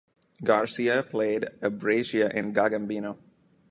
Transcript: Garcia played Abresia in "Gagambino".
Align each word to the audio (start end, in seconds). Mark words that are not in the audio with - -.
Garcia 0.43 1.03
played 1.03 1.43
Abresia 1.61 2.33
in 2.33 2.53
"Gagambino". 2.53 3.19